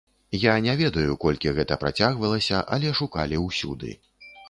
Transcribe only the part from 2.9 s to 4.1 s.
шукалі ўсюды.